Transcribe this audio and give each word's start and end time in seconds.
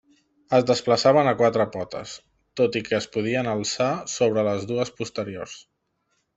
Es 0.59 0.63
desplaçaven 0.69 1.29
a 1.31 1.33
quatre 1.41 1.67
potes 1.75 2.15
tot 2.61 2.79
i 2.81 2.83
que 2.89 2.97
es 3.01 3.09
podien 3.19 3.53
alçar 3.53 3.93
sobre 4.17 4.49
les 4.51 4.69
dues 4.75 4.97
posteriors. 5.03 5.59